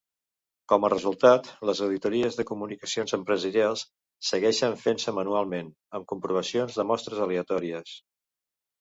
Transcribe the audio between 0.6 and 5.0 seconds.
Com a resultat, les auditories de comunicacions empresarials segueixen